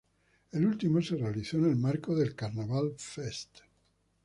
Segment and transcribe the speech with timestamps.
[0.51, 3.59] El último se realizó en el marco del Carnaval Fest.